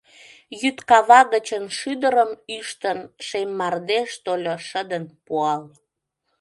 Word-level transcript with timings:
Йӱд 0.61 0.77
кава 0.89 1.21
гычын 1.33 1.63
шӱдырым 1.77 2.31
ӱштын, 2.57 2.99
Шем 3.25 3.49
мардеж 3.59 4.09
тольо, 4.23 4.55
шыдын 4.67 5.03
пуал. 5.25 5.63